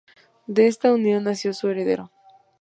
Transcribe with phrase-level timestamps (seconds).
[0.47, 2.09] De esta unión nació su heredero.